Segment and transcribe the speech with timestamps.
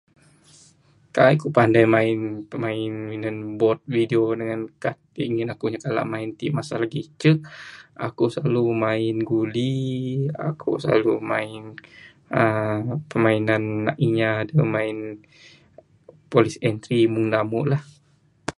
[1.15, 2.19] Kai' ku' pandai main
[2.49, 4.97] pemain minan bot video dengan cart
[5.31, 7.37] ngin aku' ngap kalak main ti' masa lagi icuk.
[8.07, 9.75] Aku' slalu main guli,
[10.47, 11.59] aku, slalu main
[12.39, 12.77] uhh
[13.11, 14.97] pemainan anak inya da main
[16.31, 17.83] police and thief mung damu' lah.